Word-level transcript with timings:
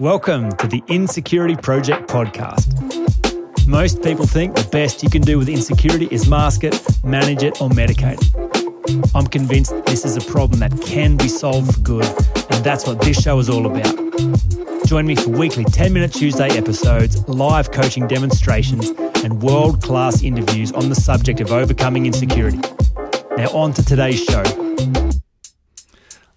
Welcome 0.00 0.56
to 0.56 0.66
the 0.66 0.82
Insecurity 0.88 1.56
Project 1.56 2.08
podcast. 2.08 2.66
Most 3.66 4.02
people 4.02 4.26
think 4.26 4.56
the 4.56 4.66
best 4.72 5.02
you 5.02 5.10
can 5.10 5.20
do 5.20 5.36
with 5.36 5.46
insecurity 5.46 6.08
is 6.10 6.26
mask 6.26 6.64
it, 6.64 6.82
manage 7.04 7.42
it, 7.42 7.60
or 7.60 7.68
medicate. 7.68 8.18
I'm 9.14 9.26
convinced 9.26 9.74
this 9.84 10.06
is 10.06 10.16
a 10.16 10.22
problem 10.22 10.60
that 10.60 10.72
can 10.80 11.18
be 11.18 11.28
solved 11.28 11.74
for 11.74 11.80
good, 11.82 12.06
and 12.50 12.64
that's 12.64 12.86
what 12.86 13.02
this 13.02 13.20
show 13.20 13.38
is 13.40 13.50
all 13.50 13.66
about. 13.66 13.94
Join 14.86 15.06
me 15.06 15.16
for 15.16 15.28
weekly 15.28 15.64
10 15.64 15.92
minute 15.92 16.14
Tuesday 16.14 16.48
episodes, 16.48 17.28
live 17.28 17.70
coaching 17.70 18.08
demonstrations, 18.08 18.88
and 19.22 19.42
world 19.42 19.82
class 19.82 20.22
interviews 20.22 20.72
on 20.72 20.88
the 20.88 20.94
subject 20.94 21.42
of 21.42 21.52
overcoming 21.52 22.06
insecurity. 22.06 22.60
Now, 23.36 23.50
on 23.50 23.74
to 23.74 23.84
today's 23.84 24.24
show. 24.24 24.44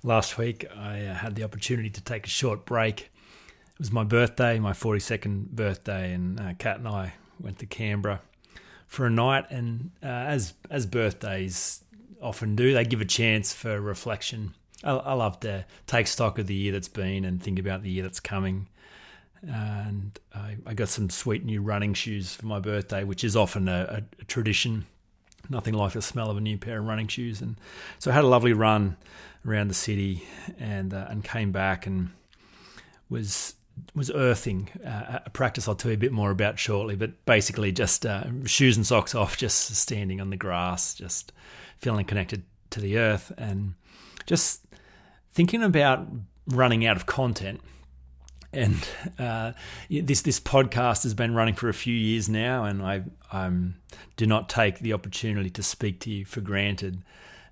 Last 0.03 0.37
week, 0.37 0.65
I 0.75 1.05
uh, 1.05 1.13
had 1.13 1.35
the 1.35 1.45
opportunity 1.45 1.89
to 1.91 2.01
take 2.01 2.27
a 2.27 2.29
short 2.29 2.65
break 2.65 3.09
was 3.83 3.91
my 3.91 4.05
birthday, 4.05 4.59
my 4.59 4.71
42nd 4.71 5.49
birthday, 5.49 6.13
and 6.13 6.39
uh, 6.39 6.53
Kat 6.57 6.77
and 6.77 6.87
I 6.87 7.15
went 7.37 7.59
to 7.59 7.65
Canberra 7.65 8.21
for 8.87 9.05
a 9.05 9.09
night. 9.09 9.43
And 9.49 9.91
uh, 10.01 10.07
as 10.07 10.53
as 10.69 10.85
birthdays 10.85 11.83
often 12.21 12.55
do, 12.55 12.73
they 12.73 12.85
give 12.85 13.01
a 13.01 13.05
chance 13.05 13.51
for 13.51 13.81
reflection. 13.81 14.53
I, 14.85 14.91
I, 14.91 15.13
love 15.13 15.41
to 15.41 15.65
take 15.85 16.07
stock 16.07 16.39
of 16.39 16.47
the 16.47 16.53
year 16.53 16.71
that's 16.71 16.87
been 16.87 17.25
and 17.25 17.43
think 17.43 17.59
about 17.59 17.83
the 17.83 17.89
year 17.89 18.03
that's 18.03 18.21
coming. 18.21 18.69
And 19.41 20.17
I, 20.33 20.55
I 20.65 20.73
got 20.73 20.87
some 20.87 21.09
sweet 21.09 21.43
new 21.43 21.61
running 21.61 21.93
shoes 21.93 22.33
for 22.33 22.45
my 22.45 22.61
birthday, 22.61 23.03
which 23.03 23.25
is 23.25 23.35
often 23.35 23.67
a, 23.67 24.01
a, 24.17 24.21
a 24.21 24.23
tradition. 24.23 24.85
Nothing 25.49 25.73
like 25.73 25.91
the 25.91 26.01
smell 26.01 26.29
of 26.29 26.37
a 26.37 26.41
new 26.41 26.57
pair 26.57 26.79
of 26.79 26.85
running 26.85 27.09
shoes. 27.09 27.41
And 27.41 27.57
so 27.99 28.11
I 28.11 28.13
had 28.13 28.23
a 28.23 28.27
lovely 28.27 28.53
run 28.53 28.95
around 29.45 29.67
the 29.67 29.73
city 29.73 30.25
and 30.57 30.93
uh, 30.93 31.07
and 31.09 31.21
came 31.21 31.51
back 31.51 31.85
and 31.85 32.11
was 33.09 33.55
was 33.95 34.11
earthing, 34.11 34.69
uh, 34.85 35.19
a 35.25 35.29
practice 35.29 35.67
I'll 35.67 35.75
tell 35.75 35.91
you 35.91 35.95
a 35.95 35.99
bit 35.99 36.11
more 36.11 36.31
about 36.31 36.59
shortly, 36.59 36.95
but 36.95 37.25
basically 37.25 37.71
just 37.71 38.05
uh, 38.05 38.25
shoes 38.45 38.77
and 38.77 38.85
socks 38.85 39.13
off, 39.15 39.37
just 39.37 39.75
standing 39.75 40.19
on 40.21 40.29
the 40.29 40.37
grass, 40.37 40.93
just 40.93 41.31
feeling 41.77 42.05
connected 42.05 42.43
to 42.71 42.79
the 42.79 42.97
earth, 42.97 43.31
and 43.37 43.75
just 44.25 44.65
thinking 45.31 45.63
about 45.63 46.07
running 46.47 46.85
out 46.85 46.97
of 46.97 47.05
content. 47.05 47.61
And 48.51 48.87
uh, 49.17 49.53
this 49.89 50.21
this 50.21 50.39
podcast 50.39 51.03
has 51.03 51.15
been 51.15 51.33
running 51.33 51.55
for 51.55 51.69
a 51.69 51.73
few 51.73 51.95
years 51.95 52.29
now, 52.29 52.65
and 52.65 52.83
I 52.83 53.03
I'm, 53.31 53.81
do 54.15 54.27
not 54.27 54.47
take 54.47 54.79
the 54.79 54.93
opportunity 54.93 55.49
to 55.51 55.63
speak 55.63 55.99
to 56.01 56.11
you 56.11 56.25
for 56.25 56.41
granted, 56.41 57.03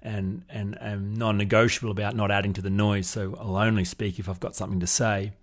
and 0.01 0.43
and 0.49 0.77
am 0.81 1.13
non-negotiable 1.13 1.91
about 1.91 2.15
not 2.15 2.31
adding 2.31 2.53
to 2.53 2.61
the 2.61 2.69
noise. 2.69 3.07
So 3.07 3.35
I'll 3.39 3.57
only 3.57 3.85
speak 3.85 4.19
if 4.19 4.27
I've 4.27 4.39
got 4.39 4.55
something 4.55 4.79
to 4.79 4.87
say. 4.87 5.33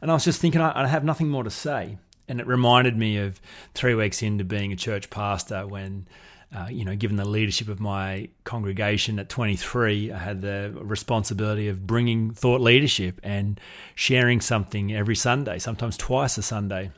And 0.00 0.10
I 0.10 0.14
was 0.14 0.24
just 0.24 0.40
thinking, 0.40 0.60
I, 0.60 0.82
I 0.82 0.86
have 0.86 1.04
nothing 1.04 1.28
more 1.28 1.44
to 1.44 1.50
say. 1.50 1.98
And 2.28 2.40
it 2.40 2.46
reminded 2.46 2.96
me 2.96 3.18
of 3.18 3.40
three 3.74 3.94
weeks 3.94 4.22
into 4.22 4.44
being 4.44 4.72
a 4.72 4.76
church 4.76 5.10
pastor 5.10 5.66
when. 5.66 6.08
Uh, 6.52 6.66
you 6.68 6.84
know, 6.84 6.96
given 6.96 7.16
the 7.16 7.24
leadership 7.24 7.68
of 7.68 7.78
my 7.78 8.28
congregation 8.42 9.20
at 9.20 9.28
23, 9.28 10.10
I 10.10 10.18
had 10.18 10.42
the 10.42 10.76
responsibility 10.80 11.68
of 11.68 11.86
bringing 11.86 12.32
thought 12.32 12.60
leadership 12.60 13.20
and 13.22 13.60
sharing 13.94 14.40
something 14.40 14.92
every 14.92 15.14
Sunday, 15.14 15.60
sometimes 15.60 15.96
twice 15.96 16.36
a 16.38 16.42
Sunday. 16.42 16.90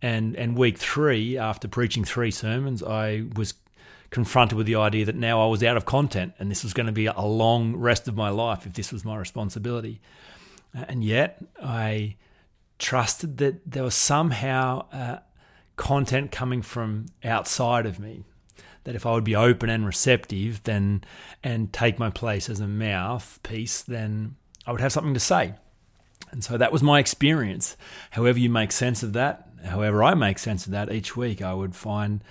And 0.00 0.36
and 0.36 0.56
week 0.56 0.78
three, 0.78 1.36
after 1.36 1.66
preaching 1.66 2.04
three 2.04 2.30
sermons, 2.30 2.84
I 2.84 3.24
was 3.34 3.54
confronted 4.14 4.56
with 4.56 4.68
the 4.68 4.76
idea 4.76 5.04
that 5.04 5.16
now 5.16 5.42
I 5.42 5.46
was 5.48 5.64
out 5.64 5.76
of 5.76 5.86
content, 5.86 6.34
and 6.38 6.48
this 6.48 6.62
was 6.62 6.72
going 6.72 6.86
to 6.86 6.92
be 6.92 7.06
a 7.06 7.20
long 7.22 7.74
rest 7.74 8.06
of 8.06 8.14
my 8.14 8.28
life 8.28 8.64
if 8.64 8.72
this 8.74 8.92
was 8.92 9.04
my 9.04 9.16
responsibility. 9.16 10.00
And 10.72 11.02
yet, 11.02 11.42
I 11.60 12.14
trusted 12.78 13.38
that 13.38 13.68
there 13.68 13.82
was 13.82 13.96
somehow 13.96 14.86
uh, 14.92 15.18
content 15.74 16.30
coming 16.30 16.62
from 16.62 17.06
outside 17.24 17.86
of 17.86 17.98
me. 17.98 18.22
That 18.84 18.94
if 18.94 19.04
I 19.04 19.10
would 19.14 19.24
be 19.24 19.34
open 19.34 19.68
and 19.68 19.84
receptive, 19.84 20.62
then 20.62 21.02
and 21.42 21.72
take 21.72 21.98
my 21.98 22.10
place 22.10 22.48
as 22.48 22.60
a 22.60 22.68
mouthpiece, 22.68 23.82
then 23.82 24.36
I 24.64 24.70
would 24.70 24.80
have 24.80 24.92
something 24.92 25.14
to 25.14 25.20
say. 25.20 25.54
And 26.30 26.44
so 26.44 26.56
that 26.56 26.70
was 26.70 26.84
my 26.84 27.00
experience. 27.00 27.76
However, 28.12 28.38
you 28.38 28.48
make 28.48 28.70
sense 28.70 29.02
of 29.02 29.12
that, 29.14 29.48
however, 29.64 30.04
I 30.04 30.14
make 30.14 30.38
sense 30.38 30.66
of 30.66 30.70
that 30.72 30.92
each 30.92 31.16
week, 31.16 31.42
I 31.42 31.52
would 31.52 31.74
find 31.74 32.22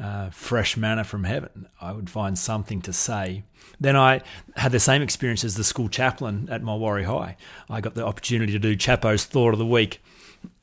uh, 0.00 0.30
fresh 0.30 0.76
manna 0.76 1.04
from 1.04 1.24
heaven. 1.24 1.68
I 1.80 1.92
would 1.92 2.10
find 2.10 2.38
something 2.38 2.82
to 2.82 2.92
say. 2.92 3.44
Then 3.80 3.96
I 3.96 4.22
had 4.56 4.72
the 4.72 4.80
same 4.80 5.02
experience 5.02 5.44
as 5.44 5.56
the 5.56 5.64
school 5.64 5.88
chaplain 5.88 6.48
at 6.50 6.62
Mulwaree 6.62 7.04
High. 7.04 7.36
I 7.68 7.80
got 7.80 7.94
the 7.94 8.06
opportunity 8.06 8.52
to 8.52 8.58
do 8.58 8.76
Chapo's 8.76 9.24
Thought 9.24 9.52
of 9.52 9.58
the 9.58 9.66
Week. 9.66 10.02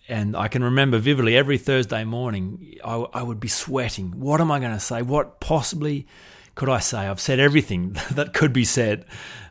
And 0.08 0.36
I 0.36 0.48
can 0.48 0.64
remember 0.64 1.00
vividly 1.00 1.36
every 1.36 1.58
Thursday 1.58 2.04
morning, 2.04 2.76
I, 2.84 3.06
I 3.14 3.24
would 3.24 3.40
be 3.40 3.48
sweating. 3.48 4.20
What 4.20 4.40
am 4.40 4.52
I 4.52 4.60
going 4.60 4.74
to 4.74 4.80
say? 4.80 5.02
What 5.02 5.40
possibly 5.40 6.06
could 6.54 6.70
I 6.70 6.80
say? 6.80 7.00
I've 7.00 7.20
said 7.20 7.40
everything 7.40 7.98
that 8.12 8.34
could 8.34 8.54
be 8.54 8.66
said. 8.66 9.06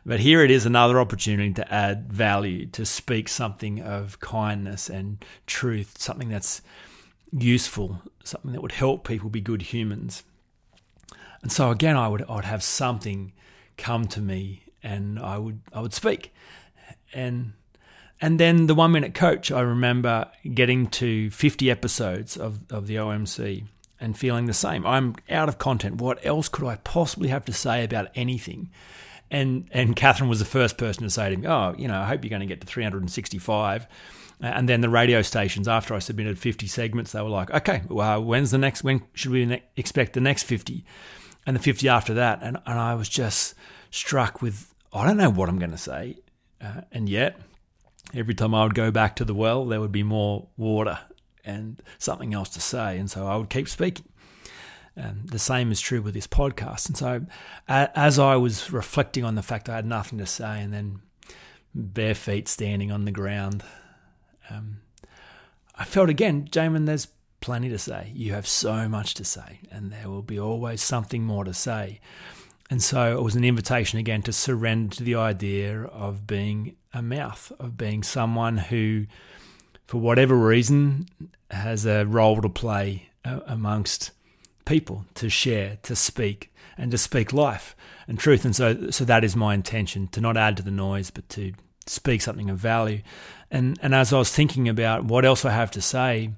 But 0.05 0.19
here 0.19 0.43
it 0.43 0.51
is 0.51 0.65
another 0.65 0.99
opportunity 0.99 1.53
to 1.53 1.73
add 1.73 2.11
value, 2.11 2.67
to 2.67 2.85
speak 2.85 3.27
something 3.27 3.81
of 3.81 4.19
kindness 4.19 4.89
and 4.89 5.23
truth, 5.47 5.97
something 5.99 6.29
that's 6.29 6.61
useful, 7.37 8.01
something 8.23 8.51
that 8.53 8.61
would 8.61 8.71
help 8.71 9.07
people 9.07 9.29
be 9.29 9.41
good 9.41 9.61
humans. 9.61 10.23
And 11.41 11.51
so 11.51 11.69
again, 11.69 11.95
I 11.95 12.07
would 12.07 12.23
I 12.27 12.35
would 12.35 12.45
have 12.45 12.63
something 12.63 13.33
come 13.77 14.07
to 14.07 14.21
me, 14.21 14.63
and 14.81 15.19
I 15.19 15.37
would 15.37 15.61
I 15.73 15.81
would 15.81 15.93
speak, 15.93 16.33
and 17.13 17.53
and 18.21 18.39
then 18.39 18.67
the 18.67 18.75
one 18.75 18.91
minute 18.91 19.13
coach. 19.13 19.51
I 19.51 19.61
remember 19.61 20.31
getting 20.53 20.87
to 20.87 21.29
fifty 21.29 21.69
episodes 21.69 22.37
of 22.37 22.63
of 22.71 22.87
the 22.87 22.95
OMC 22.95 23.65
and 23.99 24.17
feeling 24.17 24.45
the 24.45 24.53
same. 24.53 24.85
I'm 24.85 25.15
out 25.29 25.49
of 25.49 25.57
content. 25.57 26.01
What 26.01 26.25
else 26.25 26.49
could 26.49 26.65
I 26.65 26.77
possibly 26.77 27.29
have 27.29 27.45
to 27.45 27.53
say 27.53 27.83
about 27.83 28.07
anything? 28.15 28.69
And 29.29 29.67
and 29.71 29.95
Catherine 29.95 30.29
was 30.29 30.39
the 30.39 30.45
first 30.45 30.77
person 30.77 31.03
to 31.03 31.09
say 31.09 31.29
to 31.29 31.37
me, 31.37 31.47
"Oh, 31.47 31.75
you 31.77 31.87
know, 31.87 31.99
I 31.99 32.05
hope 32.05 32.23
you're 32.23 32.29
going 32.29 32.41
to 32.41 32.45
get 32.45 32.61
to 32.61 32.67
365." 32.67 33.87
And 34.41 34.67
then 34.67 34.81
the 34.81 34.89
radio 34.89 35.21
stations, 35.21 35.67
after 35.67 35.93
I 35.93 35.99
submitted 35.99 36.37
50 36.37 36.67
segments, 36.67 37.11
they 37.11 37.21
were 37.21 37.29
like, 37.29 37.51
okay, 37.51 37.83
well, 37.87 38.23
when's 38.23 38.51
the 38.51 38.57
next, 38.57 38.83
when 38.83 39.01
should 39.13 39.31
we 39.31 39.61
expect 39.77 40.13
the 40.13 40.21
next 40.21 40.43
50? 40.43 40.83
And 41.47 41.55
the 41.55 41.61
50 41.61 41.87
after 41.87 42.13
that. 42.15 42.39
And, 42.41 42.57
and 42.65 42.79
I 42.79 42.95
was 42.95 43.07
just 43.07 43.55
struck 43.91 44.41
with, 44.41 44.73
I 44.91 45.05
don't 45.05 45.17
know 45.17 45.29
what 45.29 45.47
I'm 45.47 45.59
going 45.59 45.71
to 45.71 45.77
say. 45.77 46.17
Uh, 46.59 46.81
and 46.91 47.07
yet, 47.07 47.39
every 48.13 48.33
time 48.33 48.53
I 48.53 48.63
would 48.63 48.75
go 48.75 48.91
back 48.91 49.15
to 49.17 49.25
the 49.25 49.33
well, 49.33 49.65
there 49.65 49.79
would 49.79 49.91
be 49.91 50.03
more 50.03 50.47
water 50.57 50.99
and 51.45 51.81
something 51.97 52.33
else 52.33 52.49
to 52.49 52.61
say. 52.61 52.97
And 52.97 53.09
so 53.09 53.27
I 53.27 53.37
would 53.37 53.49
keep 53.49 53.69
speaking. 53.69 54.05
And 54.97 55.29
the 55.29 55.39
same 55.39 55.71
is 55.71 55.81
true 55.81 56.01
with 56.01 56.13
this 56.13 56.27
podcast. 56.27 56.87
And 56.87 56.97
so, 56.97 57.25
as 57.67 58.17
I 58.17 58.37
was 58.37 58.71
reflecting 58.71 59.25
on 59.25 59.35
the 59.35 59.41
fact 59.41 59.67
I 59.67 59.75
had 59.75 59.85
nothing 59.85 60.19
to 60.19 60.25
say, 60.25 60.61
and 60.61 60.73
then 60.73 61.01
bare 61.73 62.15
feet 62.15 62.47
standing 62.47 62.91
on 62.93 63.03
the 63.03 63.11
ground, 63.11 63.61
um, 64.49 64.77
I 65.75 65.83
felt 65.83 66.09
again, 66.09 66.47
Jamin, 66.49 66.85
there's 66.85 67.07
plenty 67.41 67.69
to 67.69 67.77
say. 67.77 68.11
You 68.13 68.33
have 68.33 68.47
so 68.47 68.87
much 68.87 69.13
to 69.15 69.23
say, 69.23 69.59
and 69.71 69.91
there 69.91 70.09
will 70.09 70.21
be 70.21 70.39
always 70.39 70.81
something 70.81 71.23
more 71.23 71.43
to 71.43 71.53
say. 71.53 71.99
And 72.69 72.81
so 72.81 73.15
it 73.15 73.21
was 73.21 73.35
an 73.35 73.43
invitation 73.43 73.99
again 73.99 74.23
to 74.23 74.33
surrender 74.33 74.95
to 74.95 75.03
the 75.03 75.15
idea 75.15 75.83
of 75.83 76.25
being 76.25 76.75
a 76.93 77.01
mouth, 77.01 77.51
of 77.59 77.77
being 77.77 78.01
someone 78.01 78.57
who, 78.57 79.05
for 79.85 79.99
whatever 79.99 80.35
reason, 80.35 81.07
has 81.51 81.85
a 81.85 82.05
role 82.05 82.41
to 82.41 82.49
play 82.49 83.09
uh, 83.23 83.41
amongst 83.45 84.11
people, 84.65 85.05
to 85.15 85.29
share, 85.29 85.77
to 85.83 85.95
speak, 85.95 86.51
and 86.77 86.89
to 86.91 86.97
speak 86.97 87.31
life 87.31 87.75
and 88.07 88.17
truth. 88.17 88.45
And 88.45 88.55
so, 88.55 88.89
so 88.89 89.05
that 89.05 89.23
is 89.23 89.35
my 89.35 89.53
intention 89.53 90.07
to 90.09 90.21
not 90.21 90.37
add 90.37 90.57
to 90.57 90.63
the 90.63 90.71
noise, 90.71 91.11
but 91.11 91.29
to 91.29 91.53
speak 91.87 92.21
something 92.21 92.49
of 92.49 92.57
value. 92.57 93.01
And 93.51 93.77
and 93.81 93.93
as 93.93 94.11
I 94.11 94.17
was 94.17 94.31
thinking 94.31 94.67
about 94.67 95.05
what 95.05 95.25
else 95.25 95.45
I 95.45 95.51
have 95.51 95.71
to 95.71 95.81
say, 95.81 96.31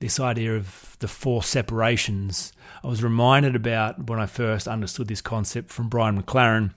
this 0.00 0.20
idea 0.20 0.56
of 0.56 0.96
the 1.00 1.08
four 1.08 1.42
separations, 1.42 2.52
I 2.82 2.88
was 2.88 3.02
reminded 3.02 3.56
about 3.56 4.08
when 4.08 4.18
I 4.18 4.26
first 4.26 4.68
understood 4.68 5.08
this 5.08 5.20
concept 5.20 5.70
from 5.70 5.88
Brian 5.88 6.20
McLaren. 6.20 6.74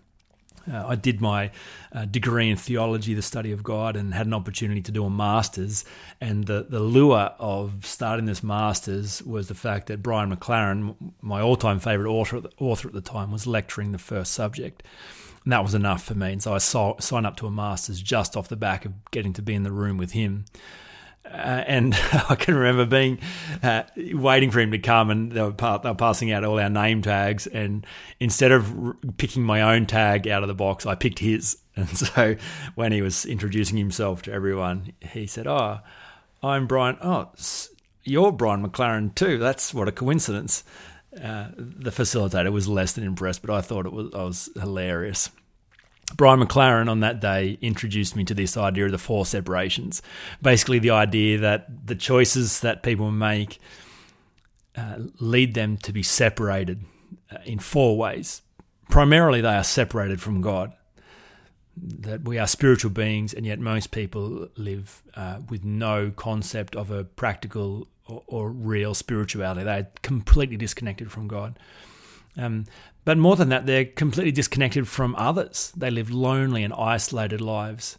Uh, 0.71 0.87
I 0.87 0.95
did 0.95 1.21
my 1.21 1.51
uh, 1.93 2.05
degree 2.05 2.49
in 2.49 2.57
theology, 2.57 3.13
the 3.13 3.21
study 3.21 3.51
of 3.51 3.63
God, 3.63 3.95
and 3.95 4.13
had 4.13 4.27
an 4.27 4.33
opportunity 4.33 4.81
to 4.81 4.91
do 4.91 5.05
a 5.05 5.09
master's. 5.09 5.85
And 6.19 6.45
the, 6.45 6.65
the 6.69 6.79
lure 6.79 7.31
of 7.39 7.85
starting 7.85 8.25
this 8.25 8.43
master's 8.43 9.21
was 9.23 9.47
the 9.47 9.55
fact 9.55 9.87
that 9.87 10.03
Brian 10.03 10.35
McLaren, 10.35 10.95
my 11.21 11.41
all 11.41 11.55
time 11.55 11.79
favourite 11.79 12.11
author, 12.11 12.41
author 12.59 12.87
at 12.87 12.93
the 12.93 13.01
time, 13.01 13.31
was 13.31 13.47
lecturing 13.47 13.91
the 13.91 13.97
first 13.97 14.33
subject. 14.33 14.83
And 15.43 15.53
that 15.53 15.63
was 15.63 15.73
enough 15.73 16.03
for 16.03 16.13
me. 16.13 16.33
And 16.33 16.43
so 16.43 16.53
I 16.53 16.59
saw, 16.59 16.99
signed 16.99 17.25
up 17.25 17.37
to 17.37 17.47
a 17.47 17.51
master's 17.51 18.01
just 18.01 18.37
off 18.37 18.47
the 18.47 18.55
back 18.55 18.85
of 18.85 18.93
getting 19.11 19.33
to 19.33 19.41
be 19.41 19.55
in 19.55 19.63
the 19.63 19.71
room 19.71 19.97
with 19.97 20.11
him. 20.11 20.45
Uh, 21.25 21.63
and 21.67 21.93
I 22.29 22.35
can 22.35 22.55
remember 22.55 22.85
being 22.85 23.19
uh, 23.63 23.83
waiting 23.95 24.51
for 24.51 24.59
him 24.59 24.71
to 24.71 24.79
come, 24.79 25.09
and 25.09 25.31
they 25.31 25.41
were, 25.41 25.51
pa- 25.51 25.77
they 25.77 25.89
were, 25.89 25.95
passing 25.95 26.31
out 26.31 26.43
all 26.43 26.59
our 26.59 26.69
name 26.69 27.01
tags. 27.01 27.47
And 27.47 27.85
instead 28.19 28.51
of 28.51 28.87
r- 28.87 28.97
picking 29.17 29.43
my 29.43 29.61
own 29.61 29.85
tag 29.85 30.27
out 30.27 30.43
of 30.43 30.47
the 30.47 30.55
box, 30.55 30.85
I 30.85 30.95
picked 30.95 31.19
his. 31.19 31.57
And 31.73 31.87
so 31.97 32.35
when 32.75 32.91
he 32.91 33.01
was 33.01 33.25
introducing 33.25 33.77
himself 33.77 34.23
to 34.23 34.33
everyone, 34.33 34.91
he 34.99 35.25
said, 35.25 35.47
"Oh, 35.47 35.79
I'm 36.43 36.67
Brian. 36.67 36.97
Oh, 37.01 37.29
you're 38.03 38.33
Brian 38.33 38.61
McLaren 38.61 39.15
too. 39.15 39.37
That's 39.37 39.73
what 39.73 39.87
a 39.87 39.93
coincidence." 39.93 40.65
Uh, 41.15 41.47
the 41.55 41.91
facilitator 41.91 42.51
was 42.51 42.67
less 42.67 42.91
than 42.91 43.05
impressed, 43.05 43.41
but 43.41 43.55
I 43.55 43.61
thought 43.61 43.85
it 43.85 43.93
was 43.93 44.13
I 44.13 44.23
was 44.23 44.49
hilarious. 44.59 45.29
Brian 46.15 46.39
McLaren 46.39 46.89
on 46.89 46.99
that 47.01 47.19
day 47.19 47.57
introduced 47.61 48.15
me 48.15 48.23
to 48.25 48.33
this 48.33 48.57
idea 48.57 48.85
of 48.85 48.91
the 48.91 48.97
four 48.97 49.25
separations. 49.25 50.01
Basically, 50.41 50.79
the 50.79 50.91
idea 50.91 51.37
that 51.39 51.87
the 51.87 51.95
choices 51.95 52.61
that 52.61 52.83
people 52.83 53.11
make 53.11 53.59
uh, 54.75 54.97
lead 55.19 55.53
them 55.53 55.77
to 55.77 55.91
be 55.91 56.03
separated 56.03 56.85
uh, 57.31 57.37
in 57.45 57.59
four 57.59 57.97
ways. 57.97 58.41
Primarily, 58.89 59.41
they 59.41 59.55
are 59.55 59.63
separated 59.63 60.21
from 60.21 60.41
God. 60.41 60.73
That 61.77 62.23
we 62.23 62.37
are 62.37 62.47
spiritual 62.47 62.91
beings, 62.91 63.33
and 63.33 63.45
yet 63.45 63.59
most 63.59 63.91
people 63.91 64.49
live 64.57 65.01
uh, 65.15 65.39
with 65.49 65.63
no 65.63 66.11
concept 66.11 66.75
of 66.75 66.91
a 66.91 67.05
practical 67.05 67.87
or, 68.07 68.23
or, 68.27 68.49
real 68.49 68.93
spirituality. 68.93 69.63
They're 69.63 69.87
completely 70.01 70.57
disconnected 70.57 71.11
from 71.11 71.27
God. 71.27 71.57
Um, 72.37 72.65
but 73.03 73.17
more 73.17 73.35
than 73.35 73.49
that, 73.49 73.65
they're 73.65 73.85
completely 73.85 74.31
disconnected 74.31 74.87
from 74.87 75.15
others. 75.15 75.73
They 75.75 75.89
live 75.89 76.11
lonely 76.11 76.63
and 76.63 76.73
isolated 76.73 77.41
lives. 77.41 77.97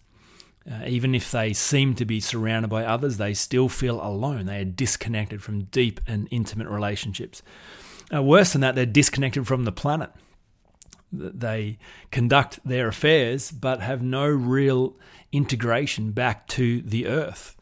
Uh, 0.70 0.84
even 0.87 1.14
if 1.14 1.31
they 1.32 1.52
seem 1.52 1.94
to 1.96 2.05
be 2.05 2.20
surrounded 2.20 2.69
by 2.69 2.84
others, 2.84 3.17
they 3.17 3.34
still 3.34 3.69
feel 3.69 4.00
alone. 4.00 4.46
They 4.46 4.61
are 4.61 4.64
disconnected 4.64 5.43
from 5.43 5.64
deep 5.64 6.00
and 6.06 6.29
intimate 6.31 6.69
relationships. 6.69 7.43
Uh, 8.14 8.23
worse 8.23 8.52
than 8.52 8.61
that, 8.61 8.75
they're 8.76 8.87
disconnected 8.87 9.46
from 9.46 9.64
the 9.64 9.73
planet. 9.73 10.11
They 11.12 11.78
conduct 12.11 12.61
their 12.64 12.88
affairs 12.88 13.50
but 13.50 13.81
have 13.81 14.02
no 14.02 14.26
real 14.26 14.96
integration 15.32 16.12
back 16.12 16.46
to 16.49 16.81
the 16.82 17.06
earth 17.06 17.56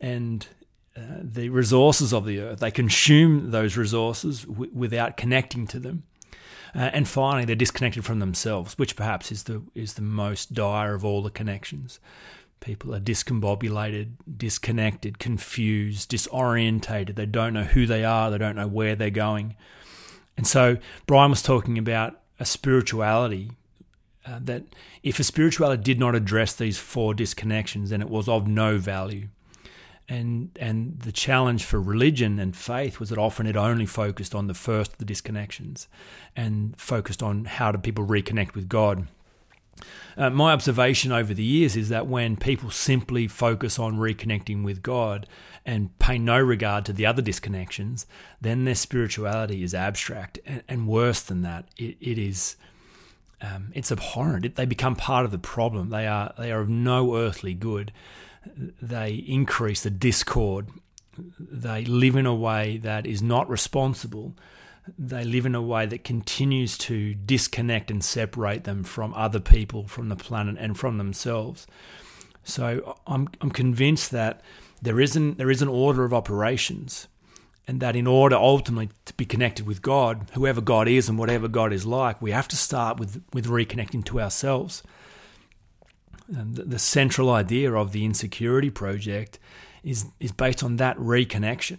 and 0.00 0.46
uh, 0.96 1.00
the 1.20 1.50
resources 1.50 2.12
of 2.12 2.24
the 2.24 2.40
earth. 2.40 2.60
They 2.60 2.70
consume 2.70 3.50
those 3.50 3.76
resources 3.76 4.42
w- 4.44 4.72
without 4.74 5.16
connecting 5.16 5.66
to 5.68 5.78
them. 5.78 6.04
Uh, 6.76 6.90
and 6.92 7.08
finally, 7.08 7.46
they're 7.46 7.56
disconnected 7.56 8.04
from 8.04 8.18
themselves, 8.18 8.76
which 8.76 8.96
perhaps 8.96 9.32
is 9.32 9.44
the 9.44 9.62
is 9.74 9.94
the 9.94 10.02
most 10.02 10.52
dire 10.52 10.94
of 10.94 11.04
all 11.04 11.22
the 11.22 11.30
connections. 11.30 11.98
People 12.60 12.94
are 12.94 13.00
discombobulated, 13.00 14.12
disconnected, 14.36 15.18
confused, 15.18 16.10
disorientated. 16.10 17.14
They 17.14 17.26
don't 17.26 17.54
know 17.54 17.64
who 17.64 17.86
they 17.86 18.04
are. 18.04 18.30
They 18.30 18.38
don't 18.38 18.56
know 18.56 18.66
where 18.66 18.94
they're 18.94 19.10
going. 19.10 19.56
And 20.36 20.46
so 20.46 20.76
Brian 21.06 21.30
was 21.30 21.42
talking 21.42 21.78
about 21.78 22.20
a 22.38 22.44
spirituality 22.44 23.52
uh, 24.26 24.40
that 24.42 24.64
if 25.02 25.18
a 25.18 25.24
spirituality 25.24 25.82
did 25.82 26.00
not 26.00 26.14
address 26.14 26.54
these 26.54 26.78
four 26.78 27.14
disconnections, 27.14 27.88
then 27.88 28.02
it 28.02 28.10
was 28.10 28.28
of 28.28 28.46
no 28.46 28.76
value 28.78 29.28
and 30.08 30.50
and 30.60 31.00
the 31.00 31.12
challenge 31.12 31.64
for 31.64 31.80
religion 31.80 32.38
and 32.38 32.56
faith 32.56 33.00
was 33.00 33.08
that 33.10 33.18
often 33.18 33.46
it 33.46 33.56
only 33.56 33.86
focused 33.86 34.34
on 34.34 34.46
the 34.46 34.54
first 34.54 34.92
of 34.92 34.98
the 34.98 35.04
disconnections 35.04 35.88
and 36.34 36.78
focused 36.78 37.22
on 37.22 37.44
how 37.44 37.72
do 37.72 37.78
people 37.78 38.06
reconnect 38.06 38.54
with 38.54 38.68
God. 38.68 39.08
Uh, 40.16 40.30
my 40.30 40.52
observation 40.52 41.12
over 41.12 41.34
the 41.34 41.44
years 41.44 41.76
is 41.76 41.90
that 41.90 42.06
when 42.06 42.36
people 42.36 42.70
simply 42.70 43.28
focus 43.28 43.78
on 43.78 43.98
reconnecting 43.98 44.64
with 44.64 44.82
God 44.82 45.26
and 45.66 45.96
pay 45.98 46.16
no 46.18 46.38
regard 46.38 46.86
to 46.86 46.92
the 46.94 47.04
other 47.04 47.20
disconnections, 47.20 48.06
then 48.40 48.64
their 48.64 48.74
spirituality 48.74 49.62
is 49.62 49.74
abstract, 49.74 50.38
and, 50.46 50.62
and 50.68 50.88
worse 50.88 51.20
than 51.20 51.42
that, 51.42 51.66
it, 51.76 51.96
it 52.00 52.18
is. 52.18 52.56
Um, 53.42 53.70
it's 53.74 53.92
abhorrent. 53.92 54.46
It, 54.46 54.54
they 54.54 54.64
become 54.64 54.96
part 54.96 55.26
of 55.26 55.30
the 55.30 55.38
problem. 55.38 55.90
They 55.90 56.06
are 56.06 56.32
they 56.38 56.50
are 56.50 56.60
of 56.60 56.70
no 56.70 57.16
earthly 57.16 57.52
good 57.52 57.92
they 58.82 59.14
increase 59.14 59.82
the 59.82 59.90
discord. 59.90 60.68
They 61.38 61.84
live 61.84 62.16
in 62.16 62.26
a 62.26 62.34
way 62.34 62.76
that 62.78 63.06
is 63.06 63.22
not 63.22 63.48
responsible. 63.48 64.34
They 64.98 65.24
live 65.24 65.46
in 65.46 65.54
a 65.54 65.62
way 65.62 65.86
that 65.86 66.04
continues 66.04 66.78
to 66.78 67.14
disconnect 67.14 67.90
and 67.90 68.04
separate 68.04 68.64
them 68.64 68.84
from 68.84 69.14
other 69.14 69.40
people, 69.40 69.88
from 69.88 70.08
the 70.08 70.16
planet, 70.16 70.56
and 70.58 70.78
from 70.78 70.98
themselves. 70.98 71.66
So 72.44 72.96
I'm, 73.06 73.28
I'm 73.40 73.50
convinced 73.50 74.12
that 74.12 74.40
there 74.80 75.00
isn't 75.00 75.38
there 75.38 75.50
is 75.50 75.62
an 75.62 75.68
order 75.68 76.04
of 76.04 76.14
operations, 76.14 77.08
and 77.66 77.80
that 77.80 77.96
in 77.96 78.06
order 78.06 78.36
ultimately 78.36 78.90
to 79.06 79.14
be 79.14 79.24
connected 79.24 79.66
with 79.66 79.82
God, 79.82 80.30
whoever 80.34 80.60
God 80.60 80.86
is 80.86 81.08
and 81.08 81.18
whatever 81.18 81.48
God 81.48 81.72
is 81.72 81.84
like, 81.84 82.22
we 82.22 82.30
have 82.30 82.46
to 82.48 82.56
start 82.56 83.00
with 83.00 83.22
with 83.32 83.46
reconnecting 83.46 84.04
to 84.04 84.20
ourselves. 84.20 84.82
The 86.28 86.78
central 86.78 87.30
idea 87.30 87.72
of 87.72 87.92
the 87.92 88.04
insecurity 88.04 88.70
project 88.70 89.38
is 89.82 90.06
is 90.18 90.32
based 90.32 90.64
on 90.64 90.76
that 90.76 90.96
reconnection. 90.98 91.78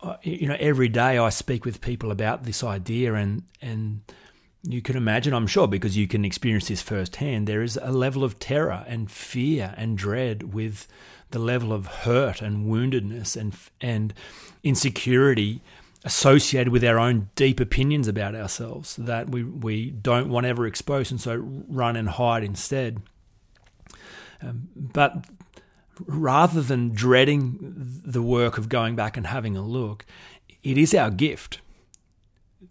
Uh, 0.00 0.16
you 0.22 0.46
know, 0.46 0.56
every 0.60 0.88
day 0.88 1.16
I 1.16 1.30
speak 1.30 1.64
with 1.64 1.80
people 1.80 2.10
about 2.10 2.44
this 2.44 2.62
idea, 2.62 3.14
and 3.14 3.44
and 3.62 4.02
you 4.62 4.82
can 4.82 4.96
imagine, 4.96 5.32
I'm 5.32 5.46
sure, 5.46 5.66
because 5.66 5.96
you 5.96 6.06
can 6.06 6.24
experience 6.24 6.68
this 6.68 6.82
firsthand. 6.82 7.46
There 7.46 7.62
is 7.62 7.78
a 7.80 7.92
level 7.92 8.24
of 8.24 8.38
terror 8.38 8.84
and 8.86 9.10
fear 9.10 9.74
and 9.76 9.96
dread 9.96 10.52
with 10.52 10.86
the 11.30 11.38
level 11.38 11.72
of 11.72 11.86
hurt 11.86 12.42
and 12.42 12.66
woundedness 12.66 13.36
and 13.36 13.56
and 13.80 14.12
insecurity 14.62 15.62
associated 16.04 16.72
with 16.72 16.84
our 16.84 16.98
own 16.98 17.30
deep 17.34 17.58
opinions 17.58 18.06
about 18.06 18.34
ourselves 18.34 18.94
that 18.96 19.28
we, 19.28 19.42
we 19.42 19.90
don't 19.90 20.28
want 20.28 20.46
ever 20.46 20.64
exposed 20.64 21.10
and 21.10 21.20
so 21.20 21.34
run 21.34 21.96
and 21.96 22.10
hide 22.10 22.44
instead. 22.44 23.02
Um, 24.42 24.68
but 24.74 25.26
rather 26.04 26.62
than 26.62 26.92
dreading 26.92 27.58
the 28.04 28.22
work 28.22 28.58
of 28.58 28.68
going 28.68 28.96
back 28.96 29.16
and 29.16 29.26
having 29.26 29.56
a 29.56 29.62
look, 29.62 30.04
it 30.62 30.76
is 30.76 30.94
our 30.94 31.10
gift. 31.10 31.60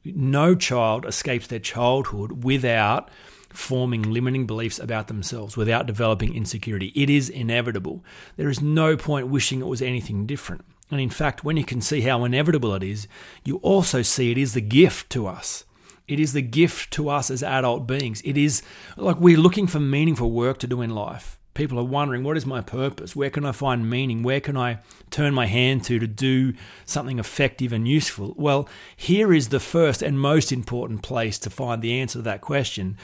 No 0.04 0.56
child 0.56 1.06
escapes 1.06 1.48
their 1.48 1.60
childhood 1.60 2.44
without 2.44 3.10
forming 3.50 4.02
limiting 4.02 4.46
beliefs 4.46 4.80
about 4.80 5.08
themselves, 5.08 5.56
without 5.56 5.86
developing 5.86 6.36
insecurity. 6.36 6.92
It 6.96 7.10
is 7.10 7.30
inevitable. 7.30 8.04
There 8.36 8.50
is 8.50 8.62
no 8.62 8.98
point 8.98 9.28
wishing 9.28 9.62
it 9.62 9.68
was 9.68 9.82
anything 9.82 10.26
different. 10.26 10.66
And 10.92 11.00
in 11.02 11.10
fact, 11.10 11.44
when 11.44 11.58
you 11.58 11.66
can 11.66 11.82
see 11.82 12.02
how 12.02 12.26
inevitable 12.26 12.74
it 12.76 12.84
is, 12.84 13.08
you 13.44 13.58
also 13.58 14.02
see 14.02 14.32
it 14.32 14.38
is 14.38 14.54
the 14.54 14.62
gift 14.62 15.10
to 15.12 15.26
us. 15.26 15.64
It 16.08 16.20
is 16.20 16.34
the 16.34 16.44
gift 16.44 16.92
to 16.92 17.10
us 17.10 17.32
as 17.32 17.42
adult 17.42 17.88
beings. 17.88 18.22
It 18.24 18.38
is 18.38 18.62
like 18.96 19.20
we're 19.20 19.40
looking 19.40 19.66
for 19.66 19.80
meaningful 19.80 20.32
work 20.32 20.60
to 20.60 20.68
do 20.68 20.82
in 20.82 20.92
life 20.92 21.40
people 21.56 21.80
are 21.80 21.84
wondering 21.84 22.24
what 22.24 22.38
is 22.38 22.46
my 22.46 22.62
purpose? 22.62 23.16
Where 23.16 23.31
can 23.31 23.46
I 23.46 23.52
find 23.52 23.90
meaning? 23.90 24.21
Where 24.21 24.40
can 24.40 24.56
I 24.56 24.80
turn 25.09 25.33
my 25.33 25.47
hand 25.47 25.83
to 25.85 25.97
to 25.97 26.06
do 26.06 26.54
something 26.85 27.18
effective 27.18 27.74
and 27.74 27.88
useful? 27.88 28.35
Well, 28.38 28.69
here 28.95 29.33
is 29.33 29.50
the 29.50 29.59
first 29.59 30.04
and 30.04 30.19
most 30.19 30.52
important 30.52 31.02
place 31.02 31.40
to 31.40 31.50
find 31.50 31.81
the 31.81 32.00
answer 32.00 32.19
to 32.19 32.24
that 32.24 32.42
question. 32.42 32.97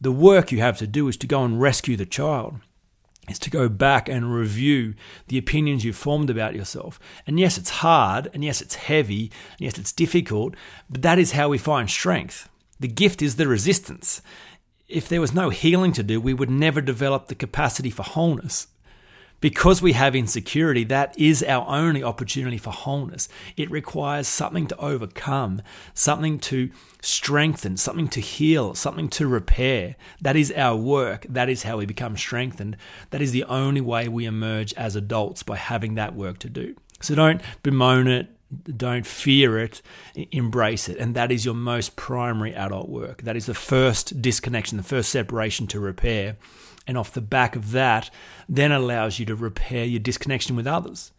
The 0.00 0.10
work 0.10 0.50
you 0.50 0.58
have 0.58 0.78
to 0.78 0.86
do 0.88 1.06
is 1.06 1.16
to 1.18 1.28
go 1.28 1.44
and 1.44 1.60
rescue 1.60 1.96
the 1.96 2.06
child. 2.06 2.56
Is 3.28 3.38
to 3.40 3.50
go 3.50 3.68
back 3.68 4.08
and 4.08 4.34
review 4.34 4.94
the 5.28 5.38
opinions 5.38 5.84
you've 5.84 5.94
formed 5.94 6.30
about 6.30 6.56
yourself. 6.56 6.98
And 7.28 7.38
yes, 7.38 7.58
it's 7.58 7.70
hard, 7.70 8.28
and 8.34 8.42
yes, 8.42 8.60
it's 8.60 8.74
heavy, 8.74 9.30
and 9.52 9.60
yes, 9.60 9.78
it's 9.78 9.92
difficult, 9.92 10.56
but 10.88 11.02
that 11.02 11.18
is 11.18 11.32
how 11.32 11.50
we 11.50 11.58
find 11.58 11.88
strength. 11.88 12.48
The 12.80 12.88
gift 12.88 13.20
is 13.22 13.36
the 13.36 13.46
resistance 13.46 14.20
if 14.90 15.08
there 15.08 15.20
was 15.20 15.32
no 15.32 15.50
healing 15.50 15.92
to 15.92 16.02
do, 16.02 16.20
we 16.20 16.34
would 16.34 16.50
never 16.50 16.80
develop 16.80 17.28
the 17.28 17.34
capacity 17.34 17.90
for 17.90 18.02
wholeness. 18.02 18.66
Because 19.40 19.80
we 19.80 19.92
have 19.92 20.14
insecurity, 20.14 20.84
that 20.84 21.18
is 21.18 21.42
our 21.42 21.66
only 21.66 22.02
opportunity 22.02 22.58
for 22.58 22.72
wholeness. 22.72 23.26
It 23.56 23.70
requires 23.70 24.28
something 24.28 24.66
to 24.66 24.76
overcome, 24.76 25.62
something 25.94 26.38
to 26.40 26.70
strengthen, 27.00 27.78
something 27.78 28.08
to 28.08 28.20
heal, 28.20 28.74
something 28.74 29.08
to 29.10 29.26
repair. 29.26 29.96
That 30.20 30.36
is 30.36 30.52
our 30.54 30.76
work. 30.76 31.24
That 31.26 31.48
is 31.48 31.62
how 31.62 31.78
we 31.78 31.86
become 31.86 32.18
strengthened. 32.18 32.76
That 33.10 33.22
is 33.22 33.32
the 33.32 33.44
only 33.44 33.80
way 33.80 34.08
we 34.08 34.26
emerge 34.26 34.74
as 34.74 34.94
adults 34.94 35.42
by 35.42 35.56
having 35.56 35.94
that 35.94 36.14
work 36.14 36.38
to 36.40 36.50
do. 36.50 36.76
So 37.00 37.14
don't 37.14 37.40
bemoan 37.62 38.08
it, 38.08 38.28
don't 38.76 39.06
fear 39.06 39.58
it, 39.58 39.82
embrace 40.32 40.88
it. 40.88 40.98
And 40.98 41.14
that 41.14 41.30
is 41.30 41.44
your 41.44 41.54
most 41.54 41.96
primary 41.96 42.54
adult 42.54 42.88
work. 42.88 43.22
That 43.22 43.36
is 43.36 43.46
the 43.46 43.54
first 43.54 44.20
disconnection, 44.20 44.76
the 44.76 44.82
first 44.82 45.10
separation 45.10 45.66
to 45.68 45.80
repair. 45.80 46.36
And 46.86 46.98
off 46.98 47.12
the 47.12 47.20
back 47.20 47.54
of 47.54 47.70
that, 47.72 48.10
then 48.48 48.72
allows 48.72 49.18
you 49.18 49.26
to 49.26 49.36
repair 49.36 49.84
your 49.84 50.00
disconnection 50.00 50.56
with 50.56 50.66
others. 50.66 51.12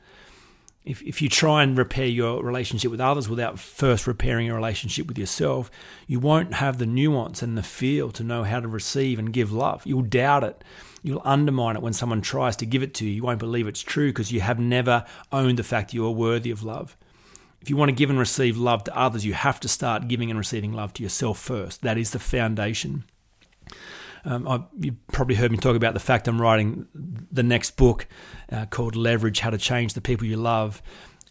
If, 0.84 1.04
if 1.04 1.22
you 1.22 1.30
try 1.30 1.62
and 1.62 1.78
repair 1.78 2.08
your 2.08 2.44
relationship 2.44 2.90
with 2.90 3.00
others 3.00 3.30
without 3.30 3.60
first 3.60 4.08
repairing 4.08 4.48
your 4.48 4.56
relationship 4.56 5.08
with 5.08 5.18
yourself, 5.18 5.70
you 6.08 6.20
won't 6.20 6.56
have 6.56 6.80
the 6.80 6.88
nuance 6.88 7.44
and 7.44 7.56
the 7.56 7.64
feel 7.64 8.12
to 8.12 8.24
know 8.24 8.44
how 8.44 8.60
to 8.60 8.68
receive 8.68 9.20
and 9.20 9.32
give 9.32 9.54
love. 9.54 9.84
You'll 9.86 10.02
doubt 10.02 10.44
it. 10.44 10.64
You'll 11.04 11.22
undermine 11.24 11.76
it 11.76 11.84
when 11.84 11.94
someone 11.94 12.22
tries 12.22 12.56
to 12.58 12.66
give 12.66 12.82
it 12.82 12.96
to 12.96 13.06
you. 13.06 13.12
You 13.12 13.24
won't 13.24 13.40
believe 13.40 13.68
it's 13.68 13.82
true 13.82 14.10
because 14.10 14.32
you 14.32 14.42
have 14.42 14.60
never 14.60 15.06
owned 15.32 15.60
the 15.60 15.64
fact 15.64 15.94
you 15.94 16.06
are 16.06 16.12
worthy 16.12 16.50
of 16.50 16.64
love. 16.64 16.98
If 17.62 17.70
you 17.70 17.78
want 17.78 17.90
to 17.90 17.96
give 17.96 18.10
and 18.10 18.18
receive 18.18 18.58
love 18.58 18.84
to 18.86 18.98
others, 18.98 19.26
you 19.26 19.34
have 19.34 19.60
to 19.60 19.68
start 19.68 20.08
giving 20.08 20.30
and 20.30 20.38
receiving 20.38 20.74
love 20.74 20.94
to 20.94 21.04
yourself 21.04 21.40
first. 21.40 21.82
That 21.84 21.98
is 21.98 22.12
the 22.12 22.20
foundation. 22.20 23.04
Um, 24.26 24.48
I, 24.48 24.64
you 24.80 24.98
probably 25.12 25.36
heard 25.36 25.52
me 25.52 25.58
talk 25.58 25.76
about 25.76 25.94
the 25.94 26.00
fact 26.00 26.28
I'm 26.28 26.42
writing 26.42 26.88
the 27.32 27.44
next 27.44 27.72
book 27.78 28.08
uh, 28.52 28.66
called 28.66 28.96
Leverage 28.96 29.40
How 29.40 29.50
to 29.50 29.58
Change 29.58 29.94
the 29.94 30.02
People 30.02 30.28
You 30.28 30.38
Love. 30.38 30.82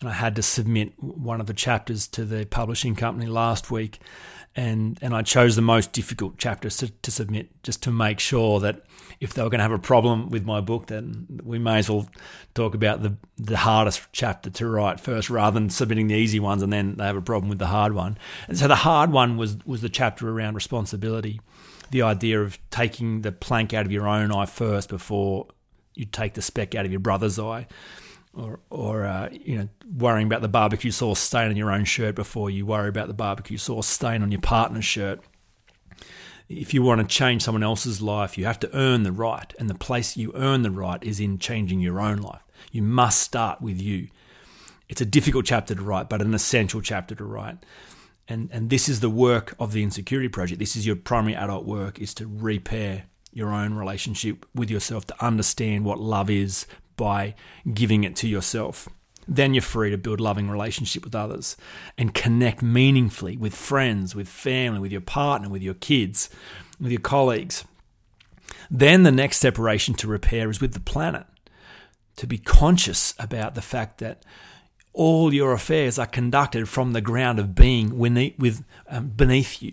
And 0.01 0.09
I 0.09 0.13
had 0.13 0.37
to 0.37 0.43
submit 0.43 0.93
one 0.99 1.41
of 1.41 1.47
the 1.47 1.55
chapters 1.55 2.09
to 2.09 2.25
the 2.25 2.47
publishing 2.47 2.95
company 2.97 3.27
last 3.27 3.71
week. 3.71 3.99
And, 4.57 4.99
and 5.01 5.15
I 5.15 5.23
chose 5.23 5.55
the 5.55 5.63
most 5.63 5.93
difficult 5.93 6.37
chapters 6.39 6.77
to, 6.79 6.89
to 6.89 7.11
submit 7.11 7.51
just 7.63 7.83
to 7.85 7.93
make 7.93 8.19
sure 8.19 8.59
that 8.61 8.85
if 9.21 9.35
they 9.35 9.43
were 9.43 9.51
going 9.51 9.59
to 9.59 9.65
have 9.65 9.71
a 9.71 9.79
problem 9.79 10.31
with 10.31 10.45
my 10.45 10.61
book, 10.61 10.87
then 10.87 11.41
we 11.45 11.59
may 11.59 11.79
as 11.79 11.91
well 11.91 12.09
talk 12.55 12.75
about 12.75 13.03
the, 13.03 13.17
the 13.37 13.59
hardest 13.59 14.03
chapter 14.13 14.51
to 14.51 14.67
write 14.67 14.99
first 14.99 15.31
rather 15.31 15.55
than 15.55 15.71
submitting 15.71 16.09
the 16.09 16.15
easy 16.15 16.41
ones 16.41 16.63
and 16.63 16.73
then 16.73 16.97
they 16.97 17.05
have 17.05 17.17
a 17.17 17.23
problem 17.23 17.49
with 17.49 17.59
the 17.59 17.67
hard 17.67 17.93
one. 17.93 18.19
And 18.49 18.59
so 18.59 18.67
the 18.67 18.77
hard 18.77 19.13
one 19.13 19.37
was, 19.37 19.59
was 19.65 19.83
the 19.83 19.89
chapter 19.89 20.29
around 20.29 20.55
responsibility 20.55 21.41
the 21.91 22.03
idea 22.03 22.41
of 22.41 22.59
taking 22.71 23.23
the 23.23 23.33
plank 23.33 23.75
out 23.75 23.85
of 23.85 23.93
your 23.93 24.09
own 24.09 24.33
eye 24.33 24.47
first 24.47 24.89
before 24.89 25.47
you 25.95 26.05
take 26.05 26.35
the 26.35 26.43
speck 26.43 26.75
out 26.75 26.85
of 26.85 26.91
your 26.91 27.01
brother's 27.01 27.39
eye, 27.39 27.67
or 28.35 28.61
or 28.71 29.05
uh, 29.05 29.29
you 29.33 29.59
know 29.59 29.69
worrying 29.97 30.27
about 30.27 30.43
the 30.43 30.49
barbecue 30.49 30.91
sauce 30.91 31.21
stain 31.21 31.51
on 31.51 31.57
your 31.57 31.71
own 31.71 31.85
shirt 31.85 32.15
before 32.15 32.51
you 32.51 32.67
worry 32.67 32.89
about 32.89 33.09
the 33.09 33.15
barbecue 33.15 33.59
sauce 33.59 33.87
stain 33.87 34.23
on 34.23 34.31
your 34.31 34.41
partner's 34.41 34.85
shirt. 34.85 35.21
If 36.49 36.75
you 36.75 36.83
want 36.83 37.01
to 37.01 37.07
change 37.07 37.43
someone 37.43 37.63
else's 37.63 38.03
life, 38.03 38.37
you 38.37 38.45
have 38.45 38.59
to 38.61 38.77
earn 38.77 39.05
the 39.05 39.13
right, 39.13 39.55
and 39.59 39.71
the 39.71 39.75
place 39.75 40.17
you 40.17 40.33
earn 40.35 40.63
the 40.63 40.71
right 40.71 41.03
is 41.03 41.21
in 41.21 41.39
changing 41.39 41.81
your 41.81 42.01
own 42.01 42.19
life. 42.19 42.43
You 42.73 42.83
must 42.83 43.23
start 43.23 43.61
with 43.61 43.81
you. 43.81 44.09
It's 44.89 45.01
a 45.01 45.07
difficult 45.07 45.45
chapter 45.45 45.77
to 45.77 45.83
write, 45.83 46.09
but 46.09 46.21
an 46.21 46.35
essential 46.35 46.81
chapter 46.81 47.15
to 47.15 47.25
write 47.25 47.59
and 48.31 48.49
and 48.53 48.71
this 48.71 48.89
is 48.89 49.01
the 49.01 49.11
work 49.11 49.55
of 49.59 49.73
the 49.73 49.83
insecurity 49.83 50.29
project 50.29 50.59
this 50.59 50.77
is 50.77 50.87
your 50.87 50.97
primary 50.97 51.35
adult 51.35 51.67
work 51.67 51.99
is 51.99 52.15
to 52.15 52.27
repair 52.27 53.05
your 53.33 53.53
own 53.53 53.75
relationship 53.75 54.47
with 54.55 54.71
yourself 54.71 55.05
to 55.07 55.25
understand 55.25 55.85
what 55.85 56.01
love 56.01 56.31
is 56.31 56.67
by 57.01 57.35
giving 57.73 58.05
it 58.05 58.15
to 58.15 58.29
yourself 58.29 58.89
then 59.29 59.55
you're 59.55 59.63
free 59.63 59.91
to 59.91 59.99
build 59.99 60.21
loving 60.21 60.51
relationship 60.51 61.05
with 61.05 61.15
others 61.15 61.57
and 61.97 62.15
connect 62.15 62.63
meaningfully 62.63 63.37
with 63.37 63.55
friends 63.55 64.15
with 64.15 64.29
family 64.29 64.81
with 64.81 64.93
your 64.93 65.01
partner 65.01 65.49
with 65.49 65.63
your 65.63 65.75
kids 65.75 66.29
with 66.79 66.93
your 66.93 67.01
colleagues 67.01 67.65
then 68.71 69.03
the 69.03 69.13
next 69.13 69.39
separation 69.39 69.95
to 69.95 70.07
repair 70.07 70.51
is 70.51 70.61
with 70.61 70.75
the 70.75 70.81
planet 70.81 71.27
to 72.17 72.27
be 72.27 72.39
conscious 72.39 73.15
about 73.19 73.55
the 73.55 73.63
fact 73.63 73.99
that 73.99 74.25
all 74.93 75.33
your 75.33 75.53
affairs 75.53 75.99
are 75.99 76.07
conducted 76.07 76.69
from 76.69 76.93
the 76.93 77.01
ground 77.01 77.39
of 77.39 77.55
being 77.55 77.97
with, 77.97 78.65
um, 78.89 79.09
beneath 79.09 79.63
you. 79.63 79.73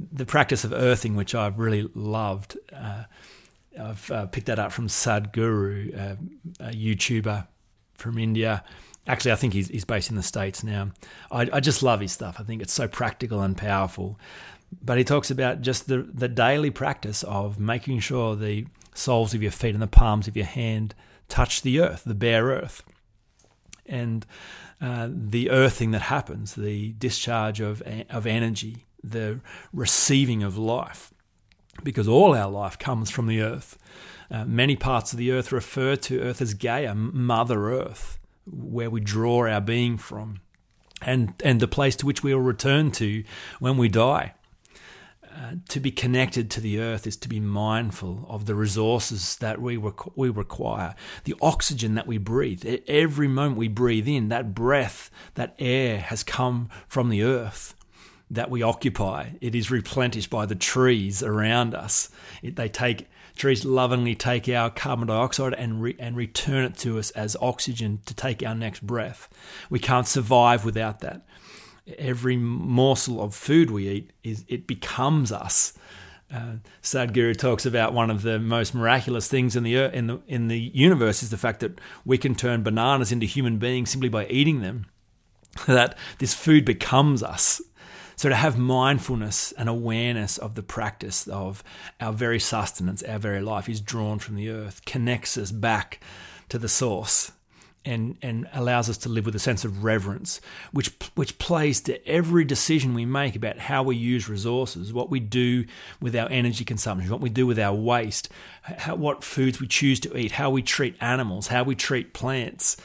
The 0.00 0.26
practice 0.26 0.64
of 0.64 0.72
earthing, 0.72 1.14
which 1.14 1.34
I've 1.34 1.58
really 1.58 1.88
loved, 1.94 2.58
uh, 2.72 3.04
I've 3.80 4.10
uh, 4.10 4.26
picked 4.26 4.46
that 4.46 4.58
up 4.58 4.72
from 4.72 4.88
Sadhguru, 4.88 5.98
uh, 5.98 6.16
a 6.60 6.70
YouTuber 6.70 7.46
from 7.94 8.18
India. 8.18 8.64
Actually, 9.06 9.32
I 9.32 9.36
think 9.36 9.52
he's, 9.52 9.68
he's 9.68 9.84
based 9.84 10.10
in 10.10 10.16
the 10.16 10.22
States 10.22 10.62
now. 10.62 10.90
I, 11.30 11.48
I 11.52 11.60
just 11.60 11.82
love 11.82 12.00
his 12.00 12.12
stuff. 12.12 12.36
I 12.38 12.44
think 12.44 12.62
it's 12.62 12.72
so 12.72 12.86
practical 12.86 13.40
and 13.40 13.56
powerful. 13.56 14.18
But 14.82 14.98
he 14.98 15.04
talks 15.04 15.30
about 15.30 15.60
just 15.60 15.88
the, 15.88 16.02
the 16.02 16.28
daily 16.28 16.70
practice 16.70 17.22
of 17.24 17.58
making 17.58 18.00
sure 18.00 18.36
the 18.36 18.66
soles 18.94 19.34
of 19.34 19.42
your 19.42 19.52
feet 19.52 19.74
and 19.74 19.82
the 19.82 19.86
palms 19.86 20.28
of 20.28 20.36
your 20.36 20.46
hand 20.46 20.94
touch 21.28 21.62
the 21.62 21.80
earth, 21.80 22.04
the 22.04 22.14
bare 22.14 22.44
earth 22.46 22.82
and 23.86 24.26
uh, 24.80 25.08
the 25.10 25.50
earthing 25.50 25.90
that 25.92 26.02
happens, 26.02 26.54
the 26.54 26.92
discharge 26.92 27.60
of, 27.60 27.82
of 28.10 28.26
energy, 28.26 28.86
the 29.02 29.40
receiving 29.72 30.42
of 30.42 30.56
life, 30.58 31.12
because 31.82 32.08
all 32.08 32.34
our 32.34 32.50
life 32.50 32.78
comes 32.78 33.10
from 33.10 33.26
the 33.26 33.40
earth. 33.40 33.78
Uh, 34.30 34.44
many 34.44 34.76
parts 34.76 35.12
of 35.12 35.18
the 35.18 35.30
earth 35.30 35.52
refer 35.52 35.96
to 35.96 36.20
earth 36.20 36.40
as 36.40 36.54
Gaia, 36.54 36.94
Mother 36.94 37.70
Earth, 37.70 38.18
where 38.50 38.90
we 38.90 39.00
draw 39.00 39.46
our 39.46 39.60
being 39.60 39.98
from, 39.98 40.40
and, 41.02 41.34
and 41.44 41.60
the 41.60 41.68
place 41.68 41.96
to 41.96 42.06
which 42.06 42.22
we 42.22 42.34
will 42.34 42.40
return 42.40 42.90
to 42.92 43.24
when 43.60 43.76
we 43.76 43.88
die. 43.88 44.34
Uh, 45.34 45.54
to 45.66 45.80
be 45.80 45.90
connected 45.90 46.50
to 46.50 46.60
the 46.60 46.78
earth 46.78 47.06
is 47.06 47.16
to 47.16 47.28
be 47.28 47.40
mindful 47.40 48.26
of 48.28 48.44
the 48.44 48.54
resources 48.54 49.36
that 49.36 49.62
we, 49.62 49.78
requ- 49.78 50.12
we 50.14 50.28
require, 50.28 50.94
the 51.24 51.34
oxygen 51.40 51.94
that 51.94 52.06
we 52.06 52.18
breathe. 52.18 52.66
Every 52.86 53.28
moment 53.28 53.56
we 53.56 53.68
breathe 53.68 54.06
in, 54.06 54.28
that 54.28 54.54
breath, 54.54 55.10
that 55.34 55.54
air 55.58 56.00
has 56.00 56.22
come 56.22 56.68
from 56.86 57.08
the 57.08 57.22
earth 57.22 57.74
that 58.32 58.50
we 58.50 58.62
occupy. 58.62 59.30
It 59.40 59.54
is 59.54 59.70
replenished 59.70 60.30
by 60.30 60.46
the 60.46 60.54
trees 60.54 61.22
around 61.22 61.74
us. 61.74 62.10
It, 62.42 62.56
they 62.56 62.68
take 62.68 63.08
trees 63.36 63.64
lovingly 63.64 64.14
take 64.14 64.46
our 64.48 64.68
carbon 64.68 65.08
dioxide 65.08 65.54
and 65.54 65.80
re, 65.82 65.96
and 65.98 66.16
return 66.16 66.64
it 66.64 66.76
to 66.76 66.98
us 66.98 67.10
as 67.12 67.34
oxygen 67.40 68.00
to 68.04 68.12
take 68.12 68.42
our 68.42 68.54
next 68.54 68.86
breath. 68.86 69.28
We 69.70 69.78
can't 69.78 70.06
survive 70.06 70.64
without 70.64 71.00
that 71.00 71.22
every 71.98 72.36
morsel 72.36 73.20
of 73.20 73.34
food 73.34 73.70
we 73.70 73.88
eat 73.88 74.10
is 74.22 74.44
it 74.48 74.66
becomes 74.66 75.32
us. 75.32 75.72
Uh, 76.32 76.56
Sadhguru 76.82 77.36
talks 77.36 77.66
about 77.66 77.92
one 77.92 78.10
of 78.10 78.22
the 78.22 78.38
most 78.38 78.74
miraculous 78.74 79.28
things 79.28 79.54
in 79.54 79.64
the 79.64 79.76
earth, 79.76 79.92
in 79.92 80.06
the 80.06 80.20
in 80.26 80.48
the 80.48 80.58
universe 80.58 81.22
is 81.22 81.30
the 81.30 81.36
fact 81.36 81.60
that 81.60 81.78
we 82.06 82.16
can 82.16 82.34
turn 82.34 82.62
bananas 82.62 83.12
into 83.12 83.26
human 83.26 83.58
beings 83.58 83.90
simply 83.90 84.08
by 84.08 84.26
eating 84.26 84.60
them. 84.60 84.86
that 85.66 85.98
this 86.18 86.32
food 86.32 86.64
becomes 86.64 87.22
us. 87.22 87.60
So 88.16 88.28
to 88.28 88.34
have 88.34 88.58
mindfulness 88.58 89.52
and 89.52 89.68
awareness 89.68 90.38
of 90.38 90.54
the 90.54 90.62
practice 90.62 91.26
of 91.28 91.62
our 92.00 92.12
very 92.12 92.38
sustenance, 92.38 93.02
our 93.02 93.18
very 93.18 93.40
life 93.40 93.68
is 93.68 93.80
drawn 93.80 94.18
from 94.18 94.36
the 94.36 94.50
earth, 94.50 94.84
connects 94.84 95.36
us 95.36 95.50
back 95.50 96.00
to 96.48 96.58
the 96.58 96.68
source 96.68 97.32
and 97.84 98.16
and 98.22 98.48
allows 98.52 98.88
us 98.88 98.96
to 98.98 99.08
live 99.08 99.26
with 99.26 99.34
a 99.34 99.40
sense 99.40 99.64
of 99.64 99.84
reverence, 99.84 100.40
which 100.72 100.92
which 101.14 101.38
plays 101.38 101.80
to 101.82 102.06
every 102.08 102.44
decision 102.44 102.94
we 102.94 103.04
make 103.04 103.34
about 103.34 103.58
how 103.58 103.82
we 103.82 103.96
use 103.96 104.28
resources, 104.28 104.92
what 104.92 105.10
we 105.10 105.20
do 105.20 105.64
with 106.00 106.14
our 106.14 106.28
energy 106.30 106.64
consumption, 106.64 107.10
what 107.10 107.20
we 107.20 107.30
do 107.30 107.46
with 107.46 107.58
our 107.58 107.74
waste, 107.74 108.28
how, 108.62 108.94
what 108.94 109.24
foods 109.24 109.60
we 109.60 109.66
choose 109.66 109.98
to 110.00 110.16
eat, 110.16 110.32
how 110.32 110.50
we 110.50 110.62
treat 110.62 110.96
animals, 111.00 111.48
how 111.48 111.62
we 111.62 111.74
treat 111.74 112.12
plants, 112.12 112.76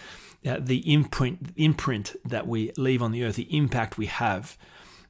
uh, 0.45 0.57
the 0.59 0.91
imprint 0.91 1.53
imprint 1.55 2.15
that 2.25 2.47
we 2.47 2.71
leave 2.77 3.01
on 3.01 3.11
the 3.11 3.23
earth, 3.23 3.35
the 3.35 3.55
impact 3.55 3.97
we 3.97 4.07
have. 4.07 4.57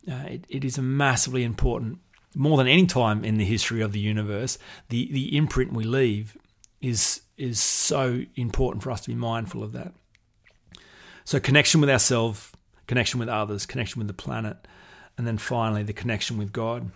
Uh, 0.10 0.26
it, 0.28 0.46
it 0.48 0.64
is 0.64 0.80
massively 0.80 1.44
important, 1.44 2.00
more 2.36 2.58
than 2.58 2.68
any 2.68 2.86
time 2.86 3.26
in 3.26 3.38
the 3.38 3.46
history 3.46 3.82
of 3.82 3.92
the 3.92 4.00
universe, 4.00 4.58
the 4.90 5.12
the 5.12 5.36
imprint 5.36 5.74
we 5.74 5.84
leave 5.84 6.38
is 6.82 7.22
is 7.38 7.60
so 7.60 8.22
important 8.36 8.84
for 8.84 8.92
us 8.92 9.02
to 9.02 9.10
be 9.10 9.16
mindful 9.16 9.64
of 9.64 9.74
that. 9.74 9.94
So 11.26 11.40
connection 11.40 11.82
with 11.82 11.90
ourselves, 11.90 12.52
connection 12.88 13.20
with 13.20 13.30
others, 13.30 13.66
connection 13.66 14.00
with 14.00 14.08
the 14.08 14.14
planet, 14.14 14.58
and 15.18 15.28
then 15.28 15.38
finally 15.38 15.84
the 15.84 15.94
connection 15.94 16.38
with 16.38 16.54
God. 16.54 16.92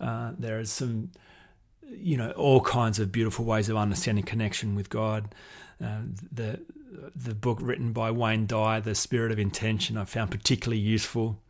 Uh, 0.00 0.32
there 0.38 0.60
is 0.60 0.70
some, 0.70 1.10
you 1.82 2.16
know, 2.16 2.30
all 2.30 2.60
kinds 2.60 2.98
of 3.00 3.10
beautiful 3.10 3.44
ways 3.44 3.68
of 3.68 3.76
understanding 3.76 4.24
connection 4.24 4.74
with 4.74 4.88
God. 4.88 5.34
Uh, 5.82 6.02
the 6.32 6.60
the 7.14 7.34
book 7.34 7.58
written 7.60 7.92
by 7.92 8.10
Wayne 8.10 8.46
Dyer, 8.46 8.80
The 8.80 8.94
Spirit 8.94 9.32
of 9.32 9.38
Intention, 9.38 9.96
I 9.96 10.04
found 10.04 10.30
particularly 10.30 10.80
useful. 10.80 11.40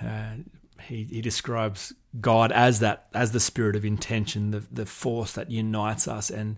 Uh, 0.00 0.36
he, 0.82 1.04
he 1.04 1.20
describes 1.20 1.94
God 2.20 2.52
as 2.52 2.80
that 2.80 3.06
as 3.12 3.32
the 3.32 3.40
spirit 3.40 3.74
of 3.74 3.84
intention, 3.84 4.50
the 4.50 4.64
the 4.70 4.86
force 4.86 5.32
that 5.32 5.50
unites 5.50 6.06
us 6.06 6.30
and 6.30 6.56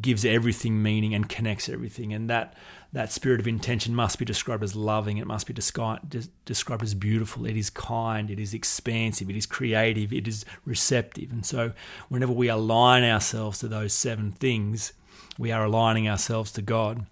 gives 0.00 0.24
everything 0.24 0.82
meaning 0.82 1.14
and 1.14 1.28
connects 1.28 1.68
everything. 1.68 2.12
And 2.12 2.28
that 2.30 2.54
that 2.92 3.12
spirit 3.12 3.40
of 3.40 3.46
intention 3.46 3.94
must 3.94 4.18
be 4.18 4.24
described 4.24 4.62
as 4.62 4.74
loving. 4.74 5.18
It 5.18 5.26
must 5.26 5.46
be 5.46 5.52
described 5.52 6.28
described 6.44 6.82
as 6.82 6.94
beautiful. 6.94 7.46
It 7.46 7.56
is 7.56 7.70
kind. 7.70 8.30
It 8.30 8.40
is 8.40 8.54
expansive. 8.54 9.30
It 9.30 9.36
is 9.36 9.46
creative. 9.46 10.12
It 10.12 10.26
is 10.26 10.44
receptive. 10.64 11.30
And 11.30 11.44
so, 11.44 11.72
whenever 12.08 12.32
we 12.32 12.48
align 12.48 13.04
ourselves 13.04 13.58
to 13.60 13.68
those 13.68 13.92
seven 13.92 14.32
things, 14.32 14.92
we 15.38 15.52
are 15.52 15.64
aligning 15.64 16.08
ourselves 16.08 16.50
to 16.52 16.62
God. 16.62 17.06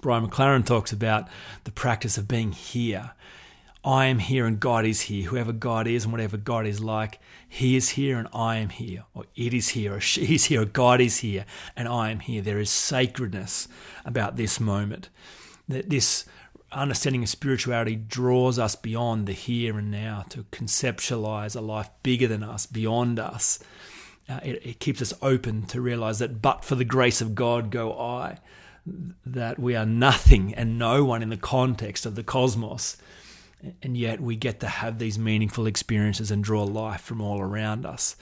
Brian 0.00 0.26
McLaren 0.26 0.64
talks 0.64 0.92
about 0.92 1.28
the 1.64 1.70
practice 1.70 2.16
of 2.16 2.26
being 2.26 2.52
here 2.52 3.12
I 3.84 4.06
am 4.06 4.18
here 4.18 4.46
and 4.46 4.60
God 4.60 4.84
is 4.84 5.02
here. 5.02 5.28
Whoever 5.30 5.52
God 5.52 5.86
is 5.86 6.04
and 6.04 6.12
whatever 6.12 6.36
God 6.36 6.66
is 6.66 6.80
like, 6.80 7.18
He 7.48 7.76
is 7.76 7.90
here 7.90 8.18
and 8.18 8.28
I 8.34 8.56
am 8.56 8.68
here, 8.68 9.04
or 9.14 9.24
it 9.36 9.54
is 9.54 9.70
here, 9.70 9.94
or 9.94 10.00
she 10.00 10.34
is 10.34 10.44
here, 10.44 10.62
or 10.62 10.66
God 10.66 11.00
is 11.00 11.18
here 11.18 11.46
and 11.74 11.88
I 11.88 12.10
am 12.10 12.20
here. 12.20 12.42
There 12.42 12.58
is 12.58 12.70
sacredness 12.70 13.68
about 14.04 14.36
this 14.36 14.60
moment. 14.60 15.08
that 15.68 15.88
this 15.88 16.24
understanding 16.72 17.22
of 17.22 17.28
spirituality 17.28 17.96
draws 17.96 18.58
us 18.58 18.76
beyond 18.76 19.26
the 19.26 19.32
here 19.32 19.78
and 19.78 19.90
now 19.90 20.24
to 20.28 20.44
conceptualize 20.52 21.56
a 21.56 21.60
life 21.60 21.90
bigger 22.02 22.28
than 22.28 22.42
us, 22.42 22.66
beyond 22.66 23.18
us. 23.18 23.58
Uh, 24.28 24.40
it, 24.44 24.64
it 24.64 24.80
keeps 24.80 25.02
us 25.02 25.12
open 25.22 25.62
to 25.66 25.80
realize 25.80 26.20
that, 26.20 26.40
but 26.40 26.64
for 26.64 26.76
the 26.76 26.84
grace 26.84 27.20
of 27.20 27.34
God, 27.34 27.70
go 27.70 27.98
I, 27.98 28.38
that 29.26 29.58
we 29.58 29.74
are 29.74 29.86
nothing 29.86 30.54
and 30.54 30.78
no 30.78 31.04
one 31.04 31.22
in 31.22 31.30
the 31.30 31.36
context 31.36 32.06
of 32.06 32.14
the 32.14 32.22
cosmos. 32.22 32.96
And 33.82 33.96
yet 33.96 34.20
we 34.20 34.36
get 34.36 34.60
to 34.60 34.68
have 34.68 34.98
these 34.98 35.18
meaningful 35.18 35.66
experiences 35.66 36.30
and 36.30 36.42
draw 36.42 36.64
life 36.64 37.00
from 37.00 37.20
all 37.20 37.40
around 37.40 37.84
us. 37.84 38.16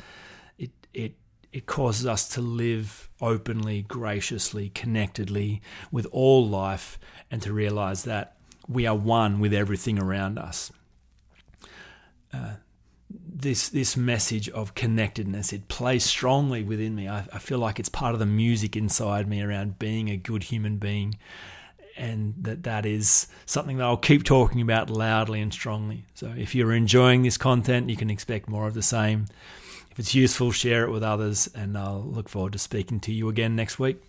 It, 0.58 0.70
it, 0.92 1.14
it 1.52 1.66
causes 1.66 2.06
us 2.06 2.28
to 2.30 2.40
live 2.40 3.08
openly, 3.20 3.82
graciously, 3.82 4.70
connectedly 4.70 5.62
with 5.92 6.06
all 6.10 6.46
life, 6.46 6.98
and 7.30 7.40
to 7.42 7.52
realize 7.52 8.04
that 8.04 8.36
we 8.68 8.86
are 8.86 8.96
one 8.96 9.40
with 9.40 9.54
everything 9.54 9.98
around 9.98 10.38
us. 10.38 10.70
Uh, 12.32 12.54
this 13.10 13.68
this 13.68 13.96
message 13.96 14.48
of 14.50 14.74
connectedness 14.74 15.52
it 15.52 15.68
plays 15.68 16.04
strongly 16.04 16.62
within 16.62 16.94
me. 16.94 17.08
I, 17.08 17.26
I, 17.32 17.38
feel 17.38 17.58
like 17.58 17.78
it's 17.78 17.88
part 17.88 18.12
of 18.12 18.18
the 18.18 18.26
music 18.26 18.76
inside 18.76 19.26
me 19.26 19.40
around 19.40 19.78
being 19.78 20.10
a 20.10 20.16
good 20.16 20.44
human 20.44 20.76
being, 20.76 21.16
and 21.98 22.34
that 22.40 22.62
that 22.62 22.86
is 22.86 23.26
something 23.44 23.76
that 23.78 23.84
I'll 23.84 23.96
keep 23.96 24.24
talking 24.24 24.60
about 24.60 24.88
loudly 24.88 25.40
and 25.40 25.52
strongly. 25.52 26.04
So 26.14 26.32
if 26.36 26.54
you're 26.54 26.72
enjoying 26.72 27.22
this 27.22 27.36
content, 27.36 27.90
you 27.90 27.96
can 27.96 28.10
expect 28.10 28.48
more 28.48 28.66
of 28.66 28.74
the 28.74 28.82
same. 28.82 29.26
If 29.90 29.98
it's 29.98 30.14
useful, 30.14 30.52
share 30.52 30.84
it 30.84 30.90
with 30.90 31.02
others, 31.02 31.50
and 31.54 31.76
I'll 31.76 32.04
look 32.04 32.28
forward 32.28 32.52
to 32.52 32.58
speaking 32.58 33.00
to 33.00 33.12
you 33.12 33.28
again 33.28 33.56
next 33.56 33.78
week. 33.78 34.00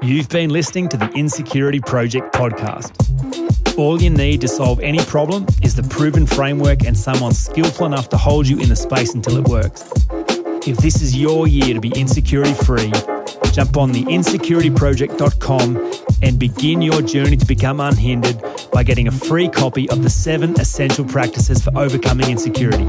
You've 0.00 0.28
been 0.28 0.50
listening 0.50 0.88
to 0.88 0.96
the 0.96 1.10
Insecurity 1.12 1.78
Project 1.78 2.34
podcast. 2.34 3.78
All 3.78 4.02
you 4.02 4.10
need 4.10 4.40
to 4.40 4.48
solve 4.48 4.80
any 4.80 4.98
problem 5.04 5.46
is 5.62 5.76
the 5.76 5.84
proven 5.84 6.26
framework 6.26 6.84
and 6.84 6.98
someone 6.98 7.32
skillful 7.32 7.86
enough 7.86 8.08
to 8.10 8.16
hold 8.16 8.48
you 8.48 8.58
in 8.58 8.68
the 8.68 8.76
space 8.76 9.14
until 9.14 9.36
it 9.36 9.44
works. 9.44 9.88
If 10.66 10.78
this 10.78 11.02
is 11.02 11.16
your 11.16 11.46
year 11.46 11.74
to 11.74 11.80
be 11.80 11.92
insecurity 11.94 12.54
free, 12.54 12.90
jump 13.52 13.76
on 13.76 13.92
the 13.92 14.04
insecurityproject.com 14.04 16.11
and 16.22 16.38
begin 16.38 16.80
your 16.80 17.02
journey 17.02 17.36
to 17.36 17.46
become 17.46 17.80
unhindered 17.80 18.40
by 18.72 18.82
getting 18.82 19.08
a 19.08 19.12
free 19.12 19.48
copy 19.48 19.88
of 19.90 20.02
the 20.02 20.10
seven 20.10 20.58
essential 20.60 21.04
practices 21.04 21.62
for 21.62 21.76
overcoming 21.76 22.30
insecurity. 22.30 22.86